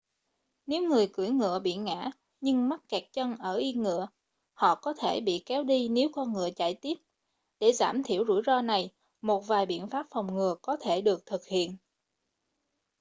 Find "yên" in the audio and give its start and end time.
3.57-3.81